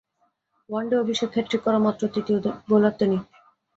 [0.69, 3.17] One day অভিষেকে hat trick করা মাত্র তৃতীয় বোলার তিনি।